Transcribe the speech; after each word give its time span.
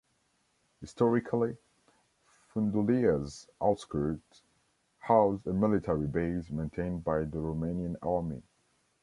Historically, 0.79 1.55
Fundulea's 2.55 3.47
outskirts 3.61 4.41
housed 4.97 5.45
a 5.45 5.53
military 5.53 6.07
base 6.07 6.49
maintained 6.49 7.03
by 7.03 7.19
the 7.19 7.37
Romanian 7.37 7.95
Army. 8.01 8.41